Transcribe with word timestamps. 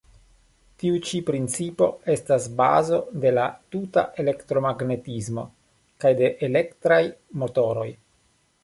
Tiu 0.83 0.95
ĉi 1.09 1.19
principo 1.27 1.89
estas 2.13 2.47
bazo 2.61 2.99
de 3.27 3.35
la 3.39 3.45
tuta 3.77 4.05
elektromagnetismo 4.25 5.45
kaj 6.05 6.15
de 6.23 6.37
elektraj 6.51 7.03
motoroj. 7.45 7.89